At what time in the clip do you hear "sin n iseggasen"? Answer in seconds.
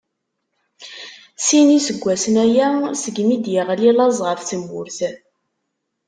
1.45-2.35